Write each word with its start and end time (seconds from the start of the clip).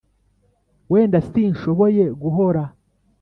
Wenda 0.91 1.19
sinshoboye 1.29 2.03
guhora 2.21 2.63